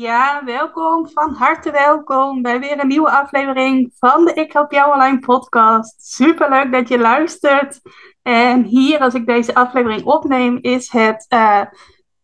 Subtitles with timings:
[0.00, 4.92] Ja, welkom, van harte welkom bij weer een nieuwe aflevering van de Ik Help Jou
[4.92, 6.12] Online podcast.
[6.12, 7.80] Super leuk dat je luistert.
[8.22, 11.62] En hier, als ik deze aflevering opneem, is het, uh,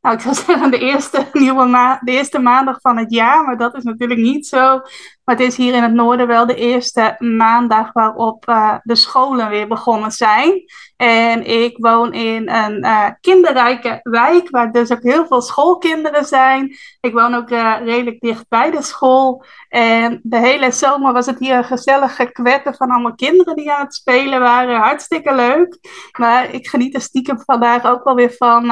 [0.06, 3.56] nou ik zou zeggen de eerste, nieuwe ma de eerste maandag van het jaar, maar
[3.56, 4.80] dat is natuurlijk niet zo.
[5.24, 9.48] Maar het is hier in het noorden wel de eerste maandag waarop uh, de scholen
[9.48, 10.64] weer begonnen zijn.
[10.96, 16.76] En ik woon in een uh, kinderrijke wijk, waar dus ook heel veel schoolkinderen zijn.
[17.00, 19.44] Ik woon ook uh, redelijk dicht bij de school.
[19.68, 23.84] En de hele zomer was het hier een gezellige kwetten van allemaal kinderen die aan
[23.84, 24.80] het spelen waren.
[24.80, 25.78] Hartstikke leuk.
[26.18, 28.70] Maar ik geniet er stiekem vandaag ook wel weer van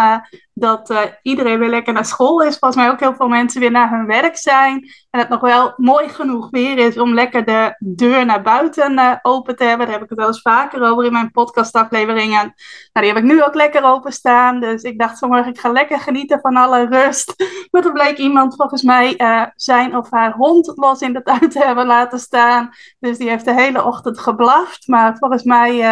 [0.55, 2.59] dat iedereen weer lekker naar school is.
[2.59, 4.89] Volgens mij ook heel veel mensen weer naar hun werk zijn.
[5.11, 9.15] En het nog wel mooi genoeg weer is om lekker de deur naar buiten uh,
[9.23, 9.87] open te hebben.
[9.87, 12.55] Daar heb ik het wel eens vaker over in mijn podcastafleveringen.
[12.93, 14.61] Nou, die heb ik nu ook lekker openstaan.
[14.61, 17.35] Dus ik dacht vanmorgen, ik ga lekker genieten van alle rust.
[17.71, 21.49] Maar er bleek iemand volgens mij uh, zijn of haar hond los in de tuin
[21.49, 22.71] te hebben laten staan.
[22.99, 24.89] Dus die heeft de hele ochtend geblaft.
[24.89, 25.83] Maar volgens mij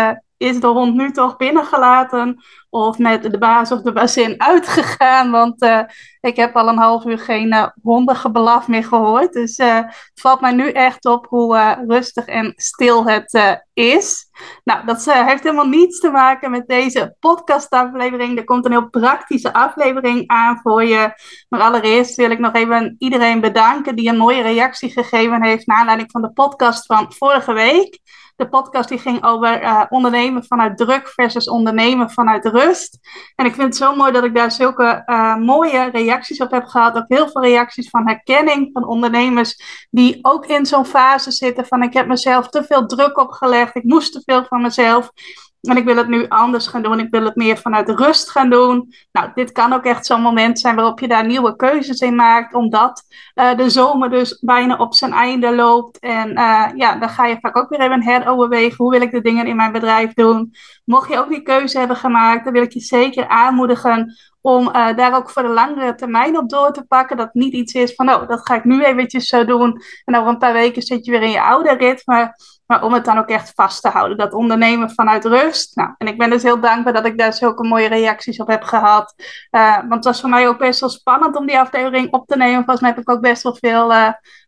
[0.43, 5.31] is de hond nu toch binnengelaten of met de baas of de bazin uitgegaan.
[5.31, 5.81] Want uh,
[6.21, 9.33] ik heb al een half uur geen uh, hondengebelaf meer gehoord.
[9.33, 14.31] Dus uh, het valt mij nu echt op hoe rustig en stil het is.
[14.65, 18.39] Nou, dat heeft helemaal niets te maken met deze podcastaflevering.
[18.39, 21.13] Er komt een heel praktische aflevering aan voor je.
[21.49, 25.79] Maar allereerst wil ik nog even iedereen bedanken die een mooie reactie gegeven heeft naar
[25.79, 28.01] aanleiding van de podcast van vorige week.
[28.37, 32.99] De podcast die ging over uh, ondernemen vanuit druk versus ondernemen vanuit rust.
[33.35, 36.65] En ik vind het zo mooi dat ik daar zulke uh, mooie reacties op heb
[36.65, 36.97] gehad.
[36.97, 41.83] Ook heel veel reacties van herkenning van ondernemers die ook in zo'n fase zitten van
[41.83, 43.77] ik heb mezelf te veel druk opgelegd.
[43.77, 45.11] Ik moest te veel van mezelf.
[45.63, 47.01] En ik wil het nu anders gaan doen.
[47.01, 48.95] Ik wil het meer vanuit rust gaan doen.
[49.13, 52.55] Nou, dit kan ook echt zo'n moment zijn waarop je daar nieuwe keuzes in maakt.
[52.55, 53.03] Omdat
[53.35, 55.99] uh, de zomer dus bijna op zijn einde loopt.
[55.99, 58.77] En uh, ja, dan ga je vaak ook weer even heroverwegen.
[58.77, 60.53] Hoe wil ik de dingen in mijn bedrijf doen?
[60.85, 64.97] Mocht je ook die keuze hebben gemaakt, dan wil ik je zeker aanmoedigen om uh,
[64.97, 67.17] daar ook voor de langere termijn op door te pakken.
[67.17, 69.83] Dat niet iets is van, oh, dat ga ik nu eventjes zo doen.
[70.05, 72.03] En over een paar weken zit je weer in je oude rit.
[72.73, 74.17] Maar, om het dan ook echt vast te houden.
[74.17, 75.77] Dat ondernemen vanuit rust.
[75.77, 78.63] Nou, en ik ben dus heel dankbaar dat ik daar zulke mooie reacties op heb
[78.63, 79.15] gehad.
[79.51, 82.37] Uh, want het was voor mij ook best wel spannend om die aflevering op te
[82.37, 82.65] nemen.
[82.65, 83.93] Volgens mij heb ik ook best wel veel...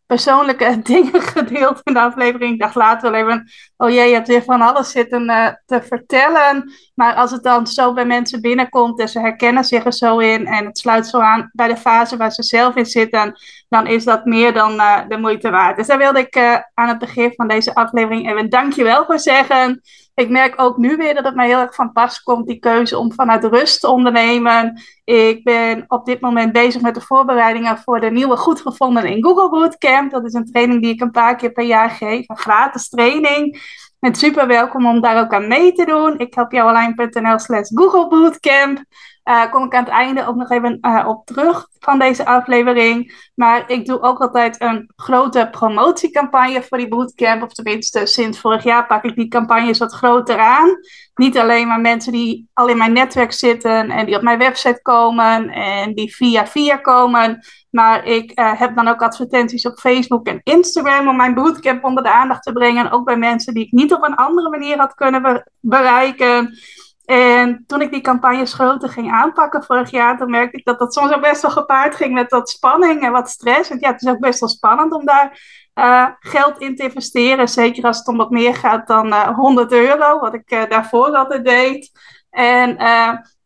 [0.06, 2.52] Persoonlijke dingen gedeeld in de aflevering.
[2.52, 5.82] Ik dacht later wel even, oh jee, je hebt weer van alles zitten uh, te
[5.82, 6.72] vertellen.
[6.94, 10.46] Maar als het dan zo bij mensen binnenkomt en ze herkennen zich er zo in
[10.46, 13.34] en het sluit zo aan bij de fase waar ze zelf in zitten,
[13.68, 15.76] dan is dat meer dan uh, de moeite waard.
[15.76, 19.82] Dus daar wilde ik uh, aan het begin van deze aflevering even dankjewel voor zeggen.
[20.14, 22.98] Ik merk ook nu weer dat het mij heel erg van pas komt, die keuze
[22.98, 24.82] om vanuit rust te ondernemen.
[25.04, 29.24] Ik ben op dit moment bezig met de voorbereidingen voor de nieuwe Goed Gevonden in
[29.24, 30.10] Google Bootcamp.
[30.10, 33.62] Dat is een training die ik een paar keer per jaar geef, een gratis training.
[34.00, 36.18] En super welkom om daar ook aan mee te doen.
[36.18, 38.84] Ik help jou online.nl slash Google Bootcamp.
[39.24, 43.28] Uh, kom ik aan het einde ook nog even uh, op terug van deze aflevering.
[43.34, 47.42] Maar ik doe ook altijd een grote promotiecampagne voor die bootcamp.
[47.42, 50.78] Of tenminste, sinds vorig jaar pak ik die campagnes wat groter aan.
[51.14, 54.82] Niet alleen maar mensen die al in mijn netwerk zitten en die op mijn website
[54.82, 57.44] komen en die via via komen.
[57.70, 62.02] Maar ik uh, heb dan ook advertenties op Facebook en Instagram om mijn bootcamp onder
[62.02, 62.90] de aandacht te brengen.
[62.90, 66.58] Ook bij mensen die ik niet op een andere manier had kunnen bereiken.
[67.04, 70.94] En toen ik die campagnes groter ging aanpakken vorig jaar, toen merkte ik dat dat
[70.94, 73.68] soms ook best wel gepaard ging met wat spanning en wat stress.
[73.68, 75.40] Want ja, het is ook best wel spannend om daar
[75.74, 77.48] uh, geld in te investeren.
[77.48, 81.10] Zeker als het om wat meer gaat dan uh, 100 euro, wat ik uh, daarvoor
[81.10, 81.90] altijd deed.
[82.30, 82.76] En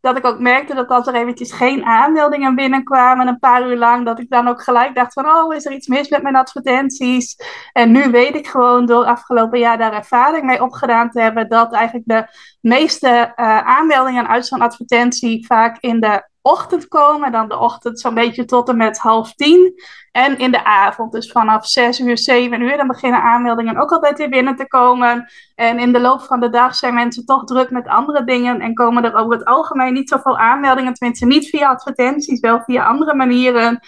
[0.08, 4.04] dat ik ook merkte dat als er eventjes geen aanmeldingen binnenkwamen, een paar uur lang,
[4.06, 7.36] dat ik dan ook gelijk dacht van, oh, is er iets mis met mijn advertenties?
[7.72, 11.72] En nu weet ik gewoon door afgelopen jaar daar ervaring mee opgedaan te hebben, dat
[11.72, 12.26] eigenlijk de
[12.60, 17.32] meeste uh, aanmeldingen uit zo'n advertentie vaak in de ochtend komen.
[17.32, 19.72] Dan de ochtend zo'n beetje tot en met half tien.
[20.12, 24.18] En in de avond, dus vanaf zes uur, zeven uur, dan beginnen aanmeldingen ook altijd
[24.18, 25.30] weer binnen te komen.
[25.54, 28.74] En in de loop van de dag zijn mensen toch druk met andere dingen en
[28.74, 30.94] komen er over het algemeen niet zoveel aanmeldingen.
[30.94, 33.80] Tenminste, niet via advertenties, wel via andere manieren.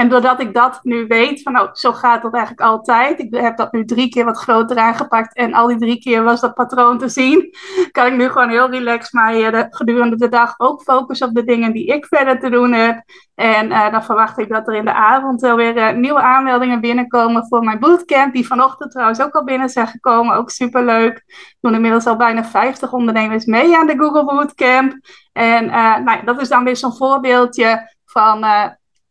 [0.00, 3.18] En doordat ik dat nu weet, van oh, zo gaat dat eigenlijk altijd.
[3.18, 6.40] Ik heb dat nu drie keer wat groter aangepakt en al die drie keer was
[6.40, 7.54] dat patroon te zien.
[7.92, 11.44] Kan ik nu gewoon heel relaxed mij uh, gedurende de dag ook focussen op de
[11.44, 13.02] dingen die ik verder te doen heb.
[13.34, 16.80] En uh, dan verwacht ik dat er in de avond wel weer uh, nieuwe aanmeldingen
[16.80, 18.34] binnenkomen voor mijn bootcamp.
[18.34, 20.36] Die vanochtend trouwens ook al binnen zijn gekomen.
[20.36, 21.14] Ook superleuk.
[21.16, 24.92] Er doen inmiddels al bijna 50 ondernemers mee aan de Google Bootcamp.
[25.32, 25.66] En
[26.04, 28.44] nou, dat is dan weer zo'n voorbeeldje van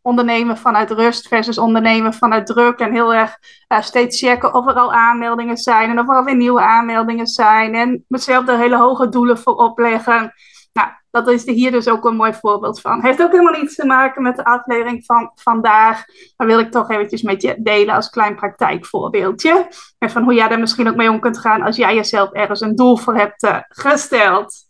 [0.02, 2.78] ondernemen vanuit rust versus ondernemen vanuit druk.
[2.78, 3.38] En heel erg
[3.80, 7.74] steeds checken of er al aanmeldingen zijn en of er alweer nieuwe aanmeldingen zijn.
[7.74, 10.32] En mezelf er hele hoge doelen voor opleggen.
[10.72, 13.02] Nou, dat is hier dus ook een mooi voorbeeld van.
[13.02, 16.04] Heeft ook helemaal niets te maken met de aflevering van vandaag.
[16.36, 19.68] Maar wil ik toch eventjes met je delen als klein praktijkvoorbeeldje.
[19.98, 22.60] En van hoe jij daar misschien ook mee om kunt gaan als jij jezelf ergens
[22.60, 24.68] een doel voor hebt uh, gesteld.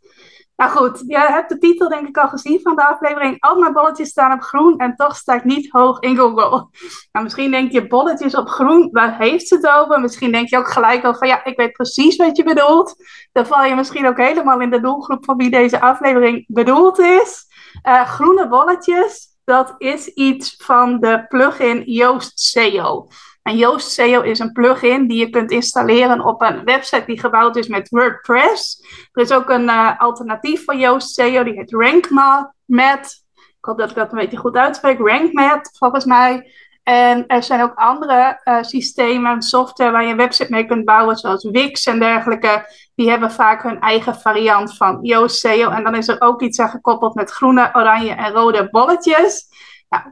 [0.61, 3.37] Nou goed, je hebt de titel denk ik al gezien van de aflevering.
[3.39, 6.69] Al mijn bolletjes staan op groen en toch sta ik niet hoog in Google.
[7.13, 10.01] Nou, misschien denk je bolletjes op groen, waar heeft ze het over?
[10.01, 12.95] Misschien denk je ook gelijk al van ja, ik weet precies wat je bedoelt.
[13.33, 17.45] Dan val je misschien ook helemaal in de doelgroep van wie deze aflevering bedoeld is.
[17.89, 23.07] Uh, groene bolletjes, dat is iets van de plugin Yoast SEO.
[23.43, 27.57] En Yoast SEO is een plugin die je kunt installeren op een website die gebouwd
[27.57, 28.85] is met WordPress.
[29.13, 33.23] Er is ook een uh, alternatief voor Yoast SEO, die heet RankMath.
[33.35, 34.99] Ik hoop dat ik dat een beetje goed uitspreek.
[34.99, 36.53] RankMath, volgens mij.
[36.83, 41.17] En er zijn ook andere uh, systemen, software waar je een website mee kunt bouwen,
[41.17, 42.67] zoals Wix en dergelijke.
[42.95, 45.71] Die hebben vaak hun eigen variant van Yoast SEO.
[45.71, 49.47] En dan is er ook iets aan gekoppeld met groene, oranje en rode bolletjes.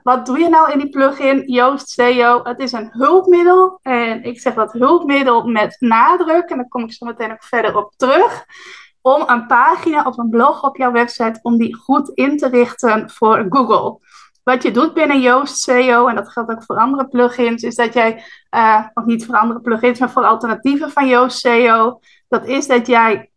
[0.02, 2.40] Wat doe je nou in die plugin Yoast SEO?
[2.42, 3.78] Het is een hulpmiddel.
[3.82, 6.50] En ik zeg dat hulpmiddel met nadruk.
[6.50, 8.44] En daar kom ik zo meteen ook verder op terug.
[9.00, 13.10] Om een pagina of een blog op jouw website, om die goed in te richten
[13.10, 13.98] voor Google.
[14.42, 17.94] Wat je doet binnen Yoast SEO, en dat geldt ook voor andere plugins, is dat
[17.94, 18.24] jij,
[18.56, 22.86] uh, of niet voor andere plugins, maar voor alternatieven van Yoast SEO, dat is dat
[22.86, 23.30] jij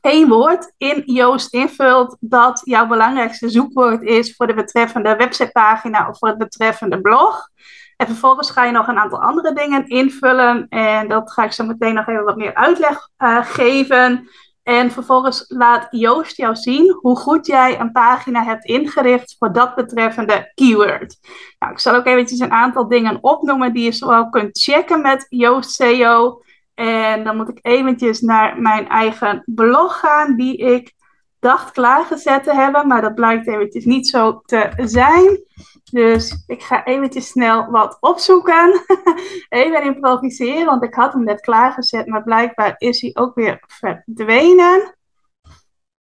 [0.00, 6.18] één woord in Joost invult dat jouw belangrijkste zoekwoord is voor de betreffende websitepagina of
[6.18, 7.48] voor het betreffende blog.
[7.96, 10.68] En vervolgens ga je nog een aantal andere dingen invullen.
[10.68, 14.28] En dat ga ik zo meteen nog even wat meer uitleg uh, geven.
[14.62, 19.74] En vervolgens laat Joost jou zien hoe goed jij een pagina hebt ingericht voor dat
[19.74, 21.16] betreffende keyword.
[21.58, 25.26] Nou, ik zal ook eventjes een aantal dingen opnoemen die je zowel kunt checken met
[25.28, 26.42] Joost SEO.
[26.78, 30.92] En dan moet ik eventjes naar mijn eigen blog gaan, die ik
[31.38, 35.42] dacht klaargezet te hebben, maar dat blijkt eventjes niet zo te zijn.
[35.90, 38.84] Dus ik ga eventjes snel wat opzoeken.
[39.48, 44.96] Even improviseren, want ik had hem net klaargezet, maar blijkbaar is hij ook weer verdwenen.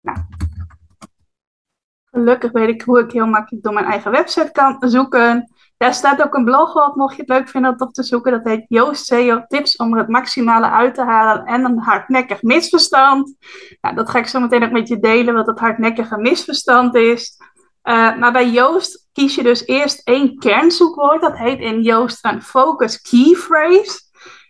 [0.00, 0.18] Nou,
[2.04, 5.53] gelukkig weet ik hoe ik heel makkelijk door mijn eigen website kan zoeken.
[5.76, 8.32] Daar staat ook een blog op, mocht je het leuk vinden om op te zoeken.
[8.32, 12.42] Dat heet Joost SEO Tips om er het maximale uit te halen en een hardnekkig
[12.42, 13.34] misverstand.
[13.80, 17.36] Nou, dat ga ik zo meteen ook met je delen, wat het hardnekkige misverstand is.
[17.84, 21.20] Uh, maar bij Joost kies je dus eerst één kernzoekwoord.
[21.20, 24.02] Dat heet in Joost een focus key phrase.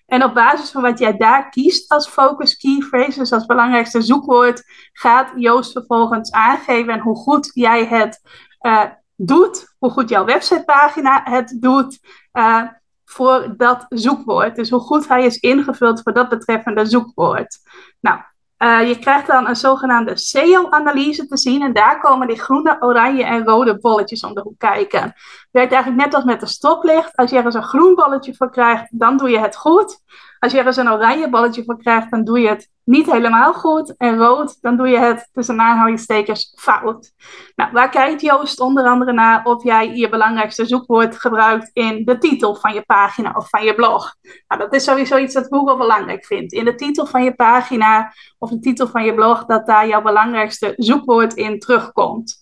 [0.06, 4.02] En op basis van wat jij daar kiest als focus key phrase, dus als belangrijkste
[4.02, 4.62] zoekwoord,
[4.92, 8.20] gaat Joost vervolgens aangeven hoe goed jij het
[8.60, 8.84] uh,
[9.16, 11.98] doet, hoe goed jouw websitepagina het doet
[12.32, 12.62] uh,
[13.04, 14.56] voor dat zoekwoord.
[14.56, 17.58] Dus hoe goed hij is ingevuld voor dat betreffende zoekwoord.
[18.00, 18.20] Nou,
[18.58, 23.24] uh, je krijgt dan een zogenaamde SEO-analyse te zien en daar komen die groene, oranje
[23.24, 25.02] en rode bolletjes om de hoek kijken.
[25.02, 27.16] Het werkt eigenlijk net als met de stoplicht.
[27.16, 30.02] Als je er een groen bolletje voor krijgt, dan doe je het goed.
[30.44, 33.96] Als je er een oranje balletje voor krijgt, dan doe je het niet helemaal goed.
[33.96, 37.13] En rood, dan doe je het tussen aanhalingstekens fout.
[37.56, 42.19] Nou, waar kijkt Joost onder andere naar of jij je belangrijkste zoekwoord gebruikt in de
[42.19, 44.15] titel van je pagina of van je blog?
[44.48, 46.53] Nou, dat is sowieso iets dat Google belangrijk vindt.
[46.53, 50.03] In de titel van je pagina of de titel van je blog, dat daar jouw
[50.03, 52.41] belangrijkste zoekwoord in terugkomt.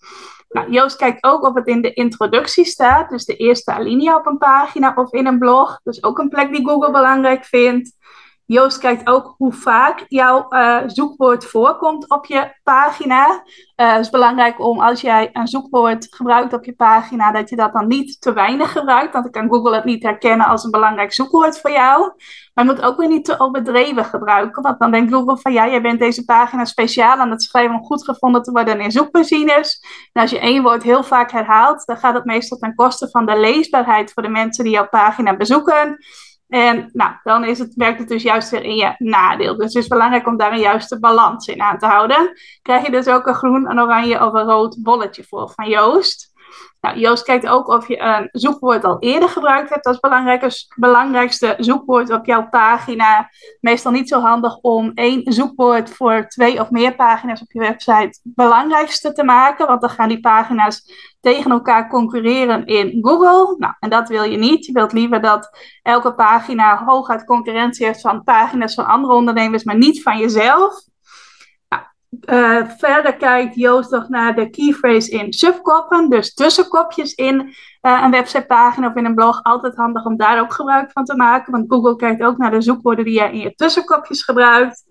[0.53, 4.27] Nou, Joost kijkt ook of het in de introductie staat, dus de eerste alinea op
[4.27, 5.81] een pagina of in een blog.
[5.83, 7.93] Dus ook een plek die Google belangrijk vindt.
[8.47, 13.43] Joost kijkt ook hoe vaak jouw uh, zoekwoord voorkomt op je pagina.
[13.77, 17.57] Uh, het is belangrijk om als jij een zoekwoord gebruikt op je pagina, dat je
[17.57, 19.13] dat dan niet te weinig gebruikt.
[19.13, 22.13] Want dan kan Google het niet herkennen als een belangrijk zoekwoord voor jou.
[22.55, 24.63] Maar je moet ook weer niet te overdreven gebruiken.
[24.63, 27.85] Want dan denkt Google van ja, jij bent deze pagina speciaal aan het schrijven om
[27.85, 29.85] goed gevonden te worden in zoekmachines.
[30.13, 33.27] En als je één woord heel vaak herhaalt, dan gaat het meestal ten koste van
[33.27, 35.99] de leesbaarheid voor de mensen die jouw pagina bezoeken.
[36.53, 39.57] En nou, dan is het, werkt het dus juist weer in je nadeel.
[39.57, 42.33] Dus het is belangrijk om daar een juiste balans in aan te houden.
[42.63, 46.32] Krijg je dus ook een groen, een oranje of een rood bolletje voor van Joost.
[46.81, 49.99] Nou, Joost kijkt ook of je een zoekwoord al eerder gebruikt hebt als
[50.77, 53.31] belangrijkste zoekwoord op jouw pagina.
[53.61, 58.21] Meestal niet zo handig om één zoekwoord voor twee of meer pagina's op je website
[58.23, 63.55] belangrijkste te maken, want dan gaan die pagina's tegen elkaar concurreren in Google.
[63.59, 64.67] Nou, en dat wil je niet.
[64.67, 69.77] Je wilt liever dat elke pagina hooguit concurrentie heeft van pagina's van andere ondernemers, maar
[69.77, 70.91] niet van jezelf.
[72.21, 78.11] Uh, verder kijkt Joost nog naar de keyphrase in subkoppen, dus tussenkopjes in uh, een
[78.11, 79.43] websitepagina of in een blog.
[79.43, 82.61] Altijd handig om daar ook gebruik van te maken, want Google kijkt ook naar de
[82.61, 84.85] zoekwoorden die jij in je tussenkopjes gebruikt.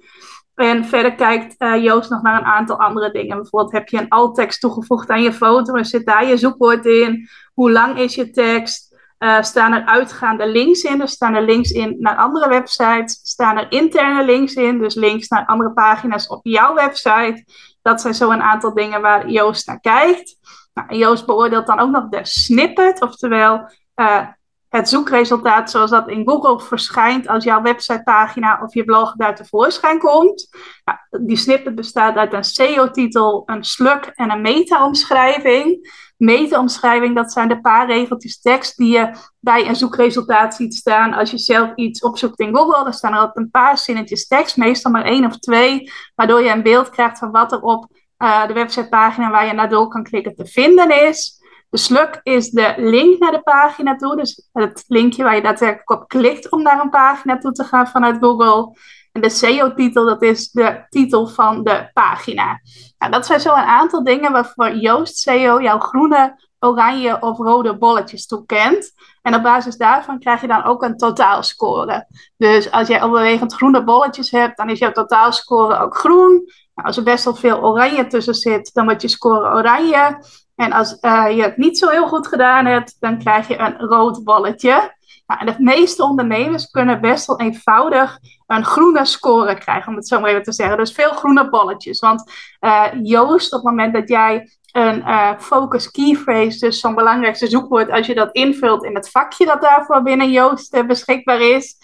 [0.56, 3.38] En verder kijkt uh, Joost nog naar een aantal andere dingen.
[3.38, 7.30] Bijvoorbeeld heb je een alt-tekst toegevoegd aan je foto en zit daar je zoekwoord in?
[7.54, 8.91] Hoe lang is je tekst?
[9.24, 13.20] Uh, staan er uitgaande links in, dus staan er links in naar andere websites.
[13.24, 17.46] Staan er interne links in, dus links naar andere pagina's op jouw website.
[17.82, 20.36] Dat zijn zo een aantal dingen waar Joost naar kijkt.
[20.74, 24.28] Nou, Joost beoordeelt dan ook nog de snippet, oftewel uh,
[24.72, 30.00] het zoekresultaat zoals dat in Google verschijnt als jouw websitepagina of je blog daar tevoorschijn
[30.00, 30.50] komt.
[30.84, 35.90] Nou, die snippet bestaat uit een SEO-titel, een slug en een meta-omschrijving
[36.22, 41.14] meta-omschrijving, dat zijn de paar regeltjes tekst die je bij een zoekresultaat ziet staan.
[41.14, 44.58] Als je zelf iets opzoekt in Google, dan staan er altijd een paar zinnetjes tekst,
[44.58, 47.88] meestal maar één of twee, waardoor je een beeld krijgt van wat er op
[48.18, 51.41] uh, de websitepagina waar je naar door kan klikken te vinden is.
[51.72, 55.90] De slug is de link naar de pagina toe, dus het linkje waar je daadwerkelijk
[55.90, 58.78] op klikt om naar een pagina toe te gaan vanuit Google.
[59.12, 62.60] En de SEO-titel, dat is de titel van de pagina.
[62.98, 67.78] Nou, dat zijn zo een aantal dingen waarvoor Joost SEO jouw groene, oranje of rode
[67.78, 68.94] bolletjes toekent.
[69.22, 72.08] En op basis daarvan krijg je dan ook een totaalscore.
[72.38, 76.32] Dus als jij overwegend groene bolletjes hebt, dan is jouw totaalscore ook groen.
[76.76, 80.24] Nou, als er best wel veel oranje tussen zit, dan wordt je score oranje.
[80.56, 83.80] En als uh, je het niet zo heel goed gedaan hebt, dan krijg je een
[83.80, 85.00] rood bolletje.
[85.28, 90.08] Nou, en de meeste ondernemers kunnen best wel eenvoudig een groene score krijgen, om het
[90.08, 90.78] zo maar even te zeggen.
[90.78, 92.00] Dus veel groene bolletjes.
[92.00, 96.96] Want uh, Joost, op het moment dat jij een uh, focus key phrase, dus zo'n
[96.96, 101.42] belangrijkste zoekwoord, als je dat invult in het vakje dat daarvoor binnen Joost uh, beschikbaar
[101.42, 101.76] is,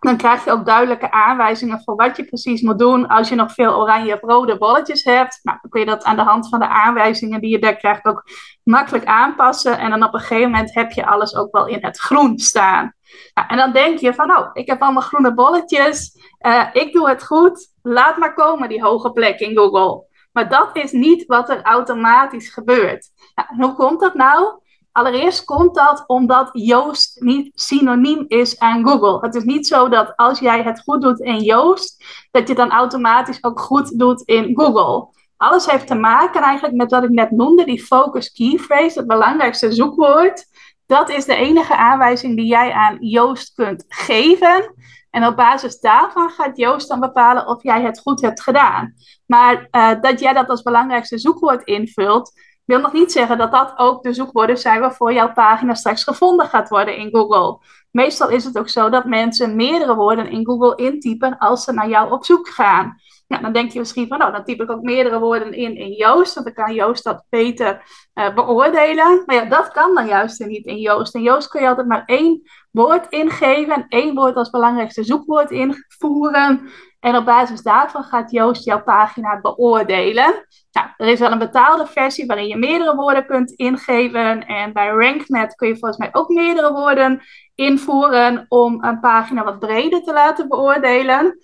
[0.00, 3.52] dan krijg je ook duidelijke aanwijzingen voor wat je precies moet doen als je nog
[3.52, 5.40] veel oranje of rode bolletjes hebt.
[5.42, 8.04] Nou, dan kun je dat aan de hand van de aanwijzingen die je daar krijgt
[8.04, 8.24] ook
[8.62, 9.78] makkelijk aanpassen.
[9.78, 12.94] En dan op een gegeven moment heb je alles ook wel in het groen staan.
[13.34, 16.18] Nou, en dan denk je van, oh, ik heb allemaal groene bolletjes.
[16.46, 17.68] Uh, ik doe het goed.
[17.82, 20.08] Laat maar komen die hoge plek in Google.
[20.32, 23.08] Maar dat is niet wat er automatisch gebeurt.
[23.34, 24.58] Nou, hoe komt dat nou?
[24.92, 29.18] Allereerst komt dat omdat Joost niet synoniem is aan Google.
[29.20, 32.70] Het is niet zo dat als jij het goed doet in Joost, dat je dan
[32.70, 35.08] automatisch ook goed doet in Google.
[35.36, 39.08] Alles heeft te maken eigenlijk met wat ik net noemde, die focus key phrase, het
[39.08, 40.46] belangrijkste zoekwoord.
[40.86, 44.74] Dat is de enige aanwijzing die jij aan Joost kunt geven.
[45.10, 48.94] En op basis daarvan gaat Joost dan bepalen of jij het goed hebt gedaan.
[49.26, 52.32] Maar uh, dat jij dat als belangrijkste zoekwoord invult,
[52.64, 56.46] wil nog niet zeggen dat dat ook de zoekwoorden zijn waarvoor jouw pagina straks gevonden
[56.46, 57.58] gaat worden in Google.
[57.90, 61.88] Meestal is het ook zo dat mensen meerdere woorden in Google intypen als ze naar
[61.88, 62.96] jou op zoek gaan.
[63.28, 65.92] Nou, dan denk je misschien van, nou, dan typ ik ook meerdere woorden in in
[65.92, 67.82] Joost, want dan kan Joost dat beter
[68.14, 69.22] uh, beoordelen.
[69.26, 71.14] Maar ja, dat kan dan juist niet in Joost.
[71.14, 76.70] In Joost kun je altijd maar één woord ingeven, één woord als belangrijkste zoekwoord invoeren.
[77.00, 80.46] En op basis daarvan gaat Joost jouw pagina beoordelen.
[80.72, 84.46] Nou, er is wel een betaalde versie waarin je meerdere woorden kunt ingeven.
[84.46, 87.22] En bij RankNet kun je volgens mij ook meerdere woorden
[87.54, 91.38] invoeren om een pagina wat breder te laten beoordelen.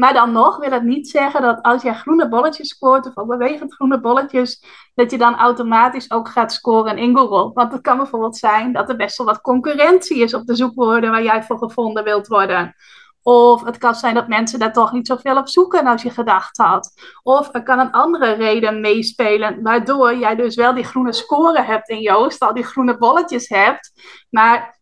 [0.00, 3.26] Maar dan nog wil het niet zeggen dat als jij groene bolletjes scoort, of ook
[3.26, 4.64] bewegend groene bolletjes,
[4.94, 7.50] dat je dan automatisch ook gaat scoren in Google.
[7.54, 11.10] Want het kan bijvoorbeeld zijn dat er best wel wat concurrentie is op de zoekwoorden
[11.10, 12.74] waar jij voor gevonden wilt worden.
[13.22, 16.56] Of het kan zijn dat mensen daar toch niet zoveel op zoeken als je gedacht
[16.56, 16.92] had.
[17.22, 21.88] Of er kan een andere reden meespelen, waardoor jij dus wel die groene score hebt
[21.88, 23.92] in Joost, al die groene bolletjes hebt,
[24.30, 24.78] maar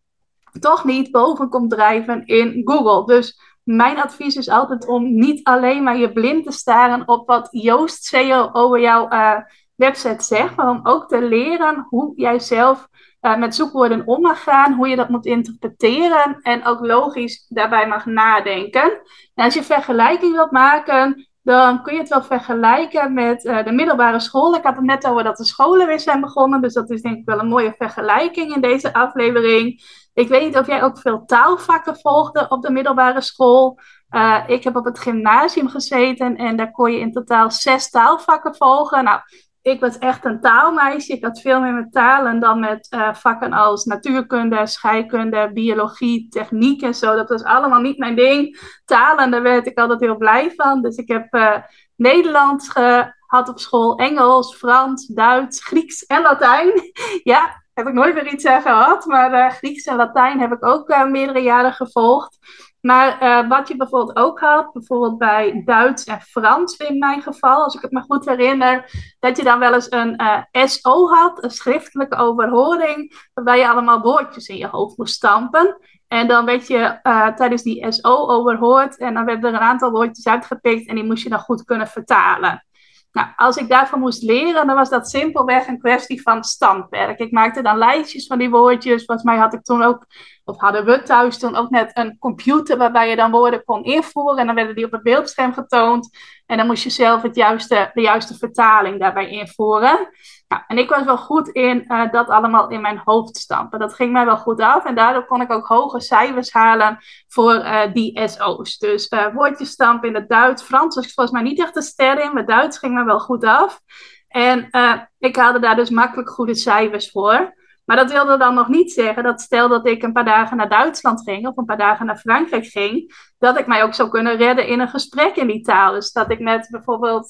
[0.59, 3.15] toch niet boven komt drijven in Google.
[3.15, 7.47] Dus mijn advies is altijd om niet alleen maar je blind te staren op wat
[7.51, 9.37] Joost SEO over jouw uh,
[9.75, 12.87] website zegt, maar om ook te leren hoe jij zelf
[13.21, 17.87] uh, met zoekwoorden om mag gaan, hoe je dat moet interpreteren en ook logisch daarbij
[17.87, 19.01] mag nadenken.
[19.35, 23.71] En als je vergelijking wilt maken, dan kun je het wel vergelijken met uh, de
[23.71, 24.55] middelbare school.
[24.55, 27.17] Ik had het net over dat de scholen weer zijn begonnen, dus dat is denk
[27.17, 29.81] ik wel een mooie vergelijking in deze aflevering.
[30.13, 33.79] Ik weet niet of jij ook veel taalvakken volgde op de middelbare school.
[34.09, 38.55] Uh, ik heb op het gymnasium gezeten en daar kon je in totaal zes taalvakken
[38.55, 39.03] volgen.
[39.03, 39.19] Nou,
[39.61, 41.13] ik was echt een taalmeisje.
[41.13, 46.81] Ik had veel meer met talen dan met uh, vakken als natuurkunde, scheikunde, biologie, techniek
[46.81, 47.15] en zo.
[47.15, 48.59] Dat was allemaal niet mijn ding.
[48.85, 50.81] Talen, daar werd ik altijd heel blij van.
[50.81, 51.55] Dus ik heb uh,
[51.95, 56.71] Nederlands gehad op school, Engels, Frans, Duits, Grieks en Latijn.
[57.23, 59.05] ja, heb ik nooit meer iets aan gehad.
[59.05, 62.37] Maar uh, Grieks en Latijn heb ik ook meerdere jaren gevolgd.
[62.81, 67.63] Maar uh, wat je bijvoorbeeld ook had, bijvoorbeeld bij Duits en Frans in mijn geval,
[67.63, 71.43] als ik het me goed herinner, dat je dan wel eens een eh, SO had,
[71.43, 75.77] een schriftelijke overhoring, waarbij je allemaal woordjes in je hoofd moest stampen.
[76.07, 79.91] En dan werd je uh, tijdens die SO overhoord en dan werden er een aantal
[79.91, 82.63] woordjes uitgepikt en die moest je dan goed kunnen vertalen.
[83.11, 87.19] Nou, als ik daarvan moest leren, dan was dat simpelweg een kwestie van standwerk.
[87.19, 89.05] Ik maakte dan lijstjes van die woordjes.
[89.05, 90.05] Volgens mij had ik toen ook,
[90.43, 94.37] of hadden we thuis toen ook net een computer waarbij je dan woorden kon invoeren.
[94.37, 96.17] En dan werden die op het beeldscherm getoond.
[96.45, 100.09] En dan moest je zelf het juiste, de juiste vertaling daarbij invoeren.
[100.49, 103.79] Nou, en ik was wel goed in uh, dat allemaal in mijn hoofd stampen.
[103.79, 104.85] Dat ging mij wel goed af.
[104.85, 108.77] En daardoor kon ik ook hoge cijfers halen voor uh, die SO's.
[108.77, 110.63] Dus uh, woordjes stampen in het Duits.
[110.63, 112.33] Frans was volgens mij niet echt een ster in.
[112.33, 113.81] Maar Duits ging me wel goed af.
[114.27, 114.69] En
[115.17, 117.53] ik haalde daar dus makkelijk goede cijfers voor.
[117.85, 120.69] Maar dat wilde dan nog niet zeggen dat stel dat ik een paar dagen naar
[120.69, 124.37] Duitsland ging of een paar dagen naar Frankrijk ging, dat ik mij ook zou kunnen
[124.37, 125.93] redden in een gesprek in die taal.
[125.93, 127.29] Dus dat ik net bijvoorbeeld,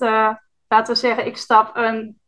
[0.68, 2.19] laten we zeggen, ik stap een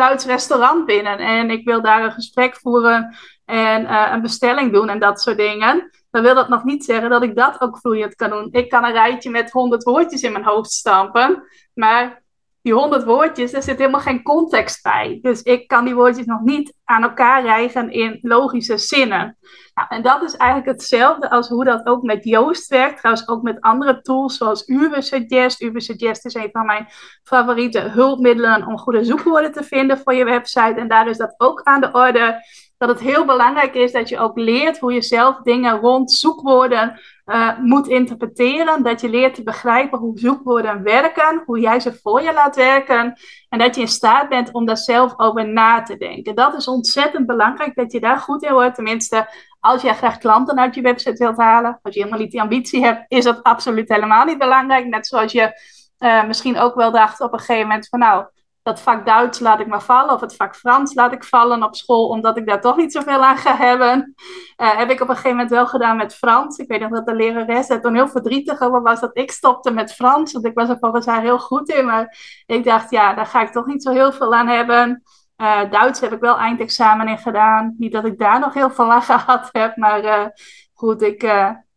[0.00, 4.88] Duits restaurant binnen en ik wil daar een gesprek voeren en uh, een bestelling doen
[4.88, 8.14] en dat soort dingen, dan wil dat nog niet zeggen dat ik dat ook vloeiend
[8.14, 8.48] kan doen.
[8.50, 11.42] Ik kan een rijtje met honderd woordjes in mijn hoofd stampen,
[11.74, 12.22] maar
[12.62, 15.18] die honderd woordjes, daar zit helemaal geen context bij.
[15.22, 19.38] Dus ik kan die woordjes nog niet aan elkaar rijgen in logische zinnen.
[19.74, 22.98] Nou, en dat is eigenlijk hetzelfde als hoe dat ook met Joost werkt.
[22.98, 25.62] Trouwens ook met andere tools zoals Ubersuggest.
[25.62, 26.88] Ubersuggest is een van mijn
[27.22, 30.74] favoriete hulpmiddelen om goede zoekwoorden te vinden voor je website.
[30.76, 32.44] En daar is dat ook aan de orde.
[32.78, 37.00] Dat het heel belangrijk is dat je ook leert hoe je zelf dingen rond zoekwoorden
[37.30, 38.82] uh, moet interpreteren.
[38.82, 43.18] Dat je leert te begrijpen hoe zoekwoorden werken, hoe jij ze voor je laat werken.
[43.48, 46.34] En dat je in staat bent om daar zelf over na te denken.
[46.34, 48.74] Dat is ontzettend belangrijk dat je daar goed in wordt.
[48.74, 49.28] Tenminste,
[49.60, 52.84] als jij graag klanten uit je website wilt halen, als je helemaal niet die ambitie
[52.84, 54.86] hebt, is dat absoluut helemaal niet belangrijk.
[54.86, 55.52] Net zoals je
[55.98, 58.24] uh, misschien ook wel dacht op een gegeven moment van nou
[58.62, 61.76] dat vak Duits laat ik maar vallen, of het vak Frans laat ik vallen op
[61.76, 64.14] school, omdat ik daar toch niet zoveel aan ga hebben.
[64.56, 66.58] Uh, heb ik op een gegeven moment wel gedaan met Frans.
[66.58, 69.70] Ik weet nog dat de lerares er toen heel verdrietig over was dat ik stopte
[69.70, 73.14] met Frans, want ik was er volgens haar heel goed in, maar ik dacht, ja,
[73.14, 75.02] daar ga ik toch niet zo heel veel aan hebben.
[75.36, 77.74] Uh, Duits heb ik wel eindexamen in gedaan.
[77.78, 80.26] Niet dat ik daar nog heel veel aan gehad heb, maar uh,
[80.74, 81.22] goed, ik,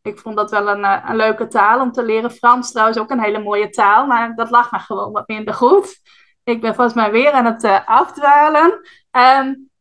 [0.02, 2.32] ik vond dat wel een, een leuke taal om te leren.
[2.32, 6.02] Frans trouwens ook een hele mooie taal, maar dat lag me gewoon wat minder goed.
[6.44, 8.82] Ik ben volgens mij weer aan het uh, afdwalen.
[9.12, 9.72] Um,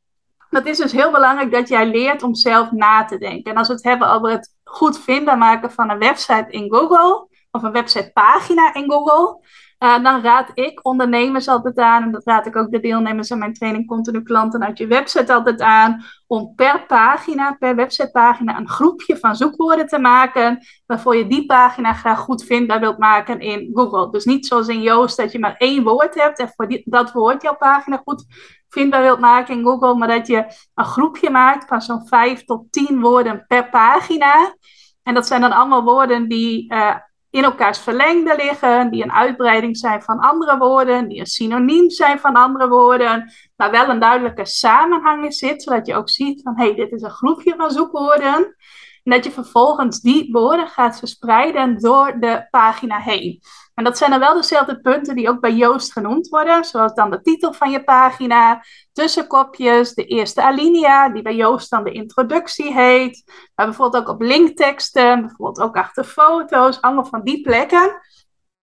[0.51, 3.51] dat is dus heel belangrijk dat jij leert om zelf na te denken.
[3.51, 7.29] En als we het hebben over het goed vinden maken van een website in Google,
[7.51, 9.46] of een websitepagina in Google,
[9.83, 13.38] uh, dan raad ik ondernemers altijd aan, en dat raad ik ook de deelnemers aan
[13.38, 18.68] mijn training Continu Klanten uit je website altijd aan, om per pagina, per websitepagina, een
[18.68, 23.71] groepje van zoekwoorden te maken, waarvoor je die pagina graag goed vindbaar wilt maken in
[23.75, 24.11] Google.
[24.11, 27.42] Dus niet zoals in Joost, dat je maar één woord hebt en voor dat woord
[27.42, 28.25] jouw pagina goed
[28.68, 32.73] vindbaar wilt maken in Google, maar dat je een groepje maakt van zo'n vijf tot
[32.73, 34.57] tien woorden per pagina.
[35.03, 36.95] En dat zijn dan allemaal woorden die uh,
[37.33, 42.18] in elkaars verlengde liggen, die een uitbreiding zijn van andere woorden, die een synoniem zijn
[42.18, 46.57] van andere woorden, maar wel een duidelijke samenhang in zit, zodat je ook ziet van
[46.57, 48.57] hé, hey, dit is een groepje van zoekwoorden.
[49.04, 53.40] En dat je vervolgens die woorden gaat verspreiden door de pagina heen.
[53.74, 57.10] En dat zijn dan wel dezelfde punten die ook bij Joost genoemd worden, zoals dan
[57.10, 62.72] de titel van je pagina, tussenkopjes, de eerste alinea, die bij Joost dan de introductie
[62.72, 63.22] heet,
[63.54, 68.00] maar bijvoorbeeld ook op linkteksten, bijvoorbeeld ook achter foto's, allemaal van die plekken.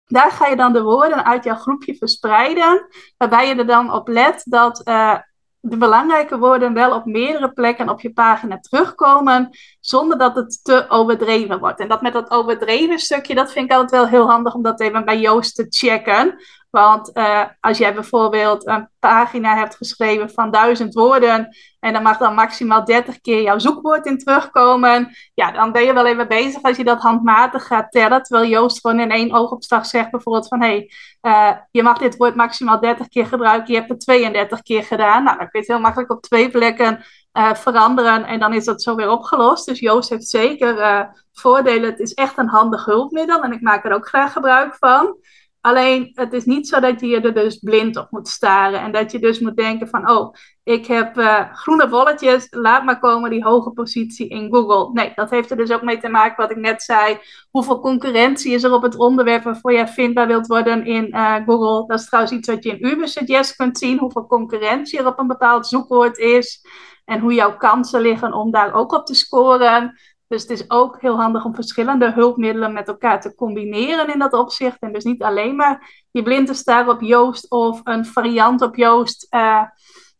[0.07, 4.09] Daar ga je dan de woorden uit jouw groepje verspreiden, waarbij je er dan op
[4.09, 5.19] let dat uh,
[5.61, 9.51] de belangrijke woorden wel op meerdere plekken op je pagina terugkomen,
[9.83, 11.81] zonder dat het te overdreven wordt.
[11.81, 14.81] En dat met dat overdreven stukje, dat vind ik altijd wel heel handig om dat
[14.81, 16.39] even bij Joost te checken.
[16.71, 22.19] Want uh, als jij bijvoorbeeld een pagina hebt geschreven van duizend woorden en dan mag
[22.19, 26.63] dan maximaal 30 keer jouw zoekwoord in terugkomen, ja, dan ben je wel even bezig
[26.63, 28.23] als je dat handmatig gaat tellen.
[28.23, 30.91] Terwijl Joost gewoon in één oogopslag zegt bijvoorbeeld van hé, hey,
[31.23, 35.25] uh, je mag dit woord maximaal 30 keer gebruiken, je hebt het 32 keer gedaan.
[35.25, 38.65] Nou, dan kun je het heel makkelijk op twee plekken uh, veranderen en dan is
[38.65, 39.67] dat zo weer opgelost.
[39.67, 41.91] Dus Joost heeft zeker voordelen.
[41.91, 45.17] Het is echt een handig hulpmiddel en ik maak er ook graag gebruik van.
[45.63, 48.81] Alleen het is niet zo dat je er dus blind op moet staren.
[48.81, 52.99] En dat je dus moet denken van, oh, ik heb uh, groene bolletjes, laat maar
[52.99, 54.91] komen die hoge positie in Google.
[54.93, 57.19] Nee, dat heeft er dus ook mee te maken wat ik net zei.
[57.51, 61.15] Hoeveel concurrentie is er op het onderwerp waarvoor jij vindbaar wilt worden in
[61.47, 61.87] Google?
[61.87, 63.99] Dat is trouwens iets wat je in Uber Suggest kunt zien.
[63.99, 66.65] Hoeveel concurrentie er op een bepaald zoekwoord is.
[67.05, 70.01] En hoe jouw kansen liggen om daar ook op te scoren.
[70.29, 74.33] Dus het is ook heel handig om verschillende hulpmiddelen met elkaar te combineren in dat
[74.33, 74.81] opzicht.
[74.81, 78.77] En dus niet alleen maar je blind te staren op Joost of een variant op
[78.77, 79.27] Joost.
[79.31, 79.63] Uh,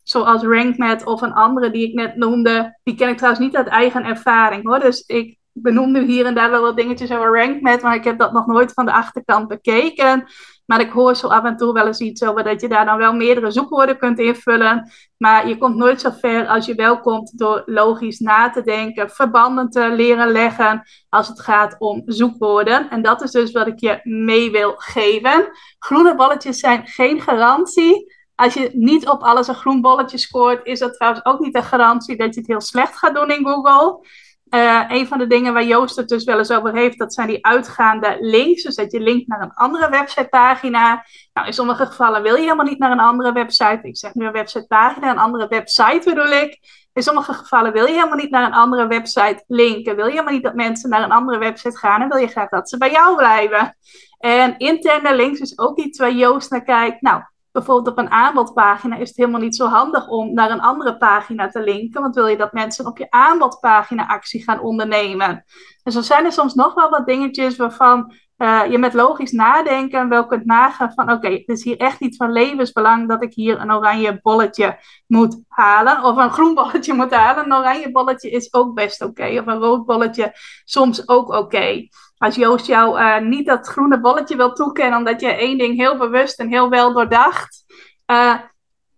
[0.03, 2.79] zoals RankMath of een andere die ik net noemde.
[2.83, 4.79] Die ken ik trouwens niet uit eigen ervaring hoor.
[4.79, 7.81] Dus ik benoem nu hier en daar wel wat dingetjes over RankMath.
[7.81, 10.25] Maar ik heb dat nog nooit van de achterkant bekeken.
[10.73, 12.97] Maar ik hoor zo af en toe wel eens iets over dat je daar dan
[12.97, 14.91] wel meerdere zoekwoorden kunt invullen.
[15.17, 19.09] Maar je komt nooit zo ver als je wel komt door logisch na te denken,
[19.09, 22.89] verbanden te leren leggen als het gaat om zoekwoorden.
[22.89, 25.49] En dat is dus wat ik je mee wil geven.
[25.79, 28.13] Groene balletjes zijn geen garantie.
[28.35, 31.63] Als je niet op alles een groen bolletje scoort, is dat trouwens ook niet een
[31.63, 34.07] garantie dat je het heel slecht gaat doen in Google.
[34.53, 37.27] Uh, een van de dingen waar Joost het dus wel eens over heeft, dat zijn
[37.27, 38.63] die uitgaande links.
[38.63, 41.05] Dus dat je linkt naar een andere websitepagina.
[41.33, 43.79] Nou, in sommige gevallen wil je helemaal niet naar een andere website.
[43.81, 46.59] Ik zeg nu een websitepagina, een andere website bedoel ik.
[46.93, 49.95] In sommige gevallen wil je helemaal niet naar een andere website linken.
[49.95, 52.49] Wil je helemaal niet dat mensen naar een andere website gaan en wil je graag
[52.49, 53.77] dat ze bij jou blijven.
[54.17, 57.01] En interne links is ook iets waar Joost naar kijkt.
[57.01, 57.21] Nou,
[57.53, 61.47] bijvoorbeeld op een aanbodpagina is het helemaal niet zo handig om naar een andere pagina
[61.47, 62.01] te linken.
[62.01, 65.43] Want wil je dat mensen op je aanbodpagina actie gaan ondernemen.
[65.83, 70.09] Dus er zijn er soms nog wel wat dingetjes waarvan uh, je met logisch nadenken
[70.09, 73.59] wel kunt nagaan van oké, het is hier echt niet van levensbelang dat ik hier
[73.59, 76.03] een oranje bolletje moet halen.
[76.03, 77.45] Of een groen bolletje moet halen.
[77.45, 79.39] Een oranje bolletje is ook best oké.
[79.39, 80.31] Of een rood bolletje
[80.65, 81.87] soms ook oké
[82.23, 85.97] als Joost jou uh, niet dat groene bolletje wil toekennen, omdat je één ding heel
[85.97, 87.63] bewust en heel wel doordacht
[88.11, 88.35] uh,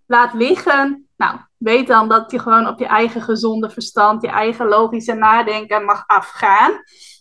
[0.06, 4.68] laat liggen, nou, weet dan dat je gewoon op je eigen gezonde verstand, je eigen
[4.68, 6.72] logische nadenken mag afgaan.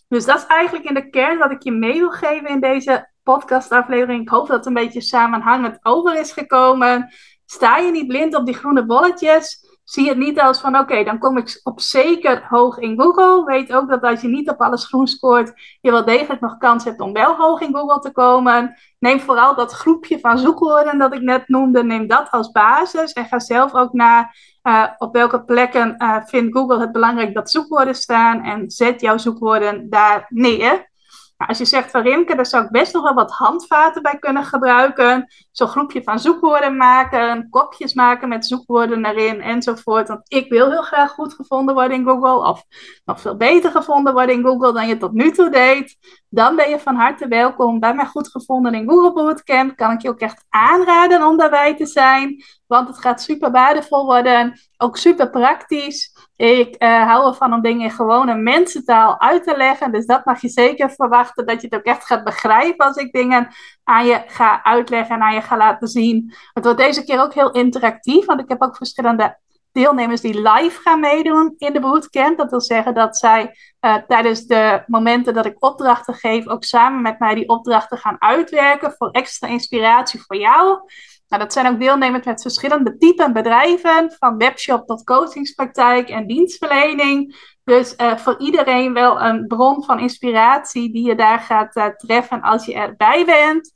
[0.07, 3.11] Dus dat is eigenlijk in de kern wat ik je mee wil geven in deze
[3.23, 4.21] podcastaflevering.
[4.21, 7.13] Ik hoop dat het een beetje samenhangend over is gekomen.
[7.45, 9.64] Sta je niet blind op die groene bolletjes?
[9.85, 13.43] Zie het niet als van oké, dan kom ik op zeker hoog in Google.
[13.45, 16.83] Weet ook dat als je niet op alles groen scoort, je wel degelijk nog kans
[16.83, 18.75] hebt om wel hoog in Google te komen.
[18.99, 23.25] Neem vooral dat groepje van zoekwoorden dat ik net noemde, neem dat als basis en
[23.25, 27.95] ga zelf ook naar uh, op welke plekken uh, vindt Google het belangrijk dat zoekwoorden
[27.95, 30.93] staan en zet jouw zoekwoorden daar neer.
[31.37, 34.43] Als je zegt van Rimke, daar zou ik best nog wel wat handvaten bij kunnen
[34.43, 35.27] gebruiken.
[35.51, 40.07] Zo'n groepje van zoekwoorden maken, kopjes maken met zoekwoorden erin enzovoort.
[40.07, 42.49] Want ik wil heel graag goed gevonden worden in Google.
[42.49, 42.63] Of
[43.05, 45.97] nog veel beter gevonden worden in Google dan je tot nu toe deed.
[46.35, 49.75] Dan ben je van harte welkom bij mij goed gevonden in Google Bootcamp.
[49.75, 52.43] Kan ik je ook echt aanraden om daarbij te zijn.
[52.67, 54.59] Want het gaat super waardevol worden.
[54.77, 56.29] Ook super praktisch.
[56.35, 59.91] Ik uh, hou ervan om dingen in gewone mensentaal uit te leggen.
[59.91, 61.45] Dus dat mag je zeker verwachten.
[61.45, 63.47] Dat je het ook echt gaat begrijpen als ik dingen
[63.83, 66.33] aan je ga uitleggen en aan je ga laten zien.
[66.53, 68.25] Het wordt deze keer ook heel interactief.
[68.25, 69.37] Want ik heb ook verschillende
[69.75, 72.37] deelnemers die live gaan meedoen in de bootcamp.
[72.37, 77.01] Dat wil zeggen dat zij uh, tijdens de momenten dat ik opdrachten geef, ook samen
[77.01, 80.79] met mij die opdrachten gaan uitwerken voor extra inspiratie voor jou.
[81.27, 87.35] Nou, dat zijn ook deelnemers met verschillende typen bedrijven, van webshop tot coachingspraktijk en dienstverlening.
[87.63, 92.41] Dus uh, voor iedereen wel een bron van inspiratie die je daar gaat uh, treffen
[92.41, 93.73] als je erbij bent.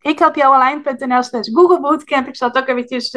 [0.00, 2.26] Ik help jou online.nl slash Google Bootcamp.
[2.26, 3.14] Ik zal het ook eventjes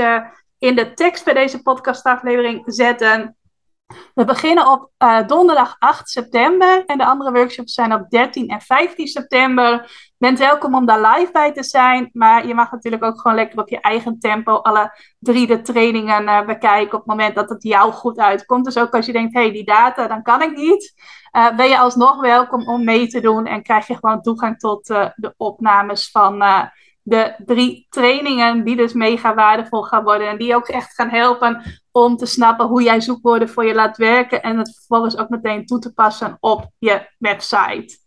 [0.57, 3.37] in de tekst bij deze podcastaflevering zetten.
[4.13, 8.61] We beginnen op uh, donderdag 8 september en de andere workshops zijn op 13 en
[8.61, 9.71] 15 september.
[9.71, 13.37] Je bent welkom om daar live bij te zijn, maar je mag natuurlijk ook gewoon
[13.37, 17.49] lekker op je eigen tempo alle drie de trainingen uh, bekijken op het moment dat
[17.49, 18.65] het jou goed uitkomt.
[18.65, 20.93] Dus ook als je denkt, hé, hey, die data, dan kan ik niet.
[21.37, 24.87] Uh, ben je alsnog welkom om mee te doen en krijg je gewoon toegang tot
[25.15, 26.43] de opnames van
[27.07, 30.29] de drie trainingen die dus mega waardevol gaan worden.
[30.29, 33.97] En die ook echt gaan helpen om te snappen hoe jij zoekwoorden voor je laat
[33.97, 34.41] werken.
[34.41, 37.97] En het vervolgens ook meteen toe te passen op je website.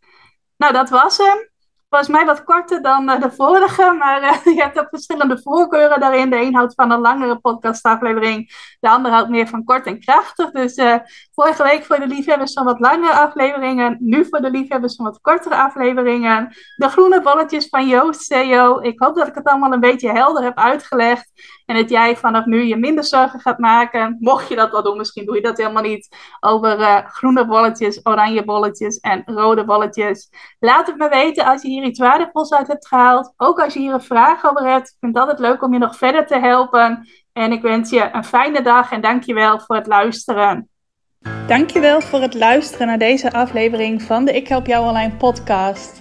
[0.56, 1.50] Nou, dat was hem
[1.88, 6.01] volgens mij wat korter dan uh, de vorige, maar uh, je hebt ook verschillende voorkeuren
[6.01, 6.31] daarin.
[6.31, 10.51] De een houdt van een langere podcastaflevering, de ander houdt meer van kort en krachtig.
[10.51, 10.94] Dus uh,
[11.35, 15.20] vorige week voor de liefhebbers van wat langere afleveringen, nu voor de liefhebbers van wat
[15.20, 16.57] kortere afleveringen.
[16.77, 18.81] De groene bolletjes van Joost CEO.
[18.81, 21.31] Ik hoop dat ik het allemaal een beetje helder heb uitgelegd.
[21.68, 24.16] En dat jij vanaf nu je minder zorgen gaat maken.
[24.20, 26.16] Mocht je dat wel doen, misschien doe je dat helemaal niet.
[26.40, 30.31] Over uh, groene bolletjes, oranje bolletjes en rode bolletjes.
[30.59, 33.33] Laat het me weten als je hier iets waardevols uit hebt gehaald.
[33.37, 34.88] Ook als je hier een vraag over hebt.
[34.88, 37.09] Ik vind het altijd leuk om je nog verder te helpen.
[37.33, 40.68] En ik wens je een fijne dag en dankjewel voor het luisteren.
[41.46, 46.00] Dankjewel voor het luisteren naar deze aflevering van de Ik Help Jou Online podcast.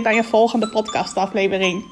[0.03, 1.83] bij een volgende podcastaflevering.